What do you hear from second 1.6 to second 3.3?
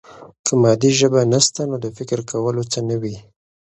نو د فکر کولو څه نه وي.